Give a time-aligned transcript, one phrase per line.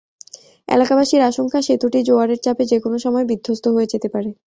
[0.67, 4.29] এলাকাবাসীর আশঙ্কা, সেতুটি জোয়ারের চাপে যেকোনো সময় বিধ্বস্ত হয়ে যেতে পারে।